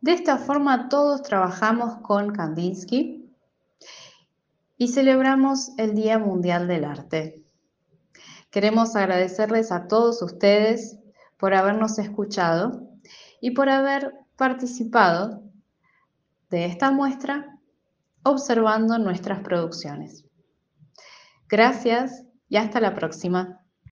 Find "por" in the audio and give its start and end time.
11.38-11.54, 13.52-13.68